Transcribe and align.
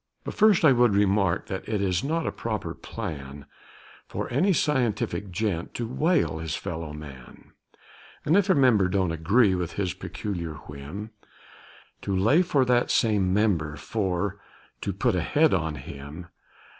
But 0.23 0.33
first 0.33 0.65
I 0.65 0.71
would 0.71 0.95
remark, 0.95 1.45
that 1.45 1.69
it 1.69 1.79
is 1.79 2.03
not 2.03 2.25
a 2.25 2.31
proper 2.31 2.73
plan 2.73 3.45
For 4.07 4.27
any 4.33 4.51
scientific 4.51 5.29
gent 5.29 5.75
to 5.75 5.85
whale 5.87 6.39
his 6.39 6.55
fellow 6.55 6.91
man, 6.91 7.51
And, 8.25 8.35
if 8.35 8.49
a 8.49 8.55
member 8.55 8.87
don't 8.87 9.11
agree 9.11 9.53
with 9.53 9.73
his 9.73 9.93
peculiar 9.93 10.55
whim, 10.65 11.11
To 12.01 12.15
lay 12.15 12.41
for 12.41 12.65
that 12.65 12.89
same 12.89 13.31
member 13.31 13.75
for 13.75 14.41
to 14.81 14.91
"put 14.91 15.13
a 15.13 15.21
head" 15.21 15.53
on 15.53 15.75
him. 15.75 16.29